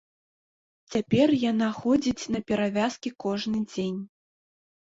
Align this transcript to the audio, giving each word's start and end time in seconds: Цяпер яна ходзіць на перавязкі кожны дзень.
Цяпер 0.95 1.27
яна 1.51 1.67
ходзіць 1.81 2.29
на 2.37 2.43
перавязкі 2.53 3.15
кожны 3.25 3.63
дзень. 3.71 4.01